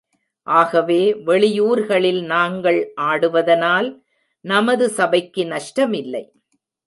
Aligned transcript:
ஆகவே 0.47 1.13
வெளியூர்களில் 1.25 2.21
நாங்கள் 2.25 2.79
ஆடுவதனால் 3.01 3.89
நமது 4.45 4.89
சபைக்கு 4.89 5.43
நஷ்டமில்லை. 5.45 6.23